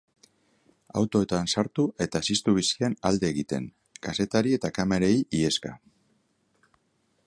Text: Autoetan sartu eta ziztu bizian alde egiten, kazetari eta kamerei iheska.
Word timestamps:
Autoetan 1.01 1.49
sartu 1.57 1.85
eta 2.07 2.23
ziztu 2.31 2.55
bizian 2.57 2.97
alde 3.11 3.31
egiten, 3.37 3.69
kazetari 4.09 4.57
eta 4.61 4.75
kamerei 4.81 5.15
iheska. 5.43 5.77